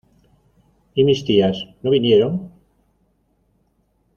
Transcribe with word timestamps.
¿Y 0.95 1.03
mis 1.03 1.23
tías? 1.25 1.63
no 1.83 1.91
vinieron. 1.91 2.49